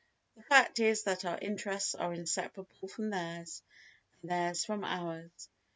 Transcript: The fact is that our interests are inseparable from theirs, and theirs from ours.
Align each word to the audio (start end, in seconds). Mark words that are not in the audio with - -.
The 0.35 0.41
fact 0.41 0.79
is 0.79 1.03
that 1.03 1.25
our 1.25 1.37
interests 1.37 1.93
are 1.93 2.11
inseparable 2.11 2.87
from 2.87 3.11
theirs, 3.11 3.61
and 4.23 4.31
theirs 4.31 4.65
from 4.65 4.83
ours. 4.83 5.29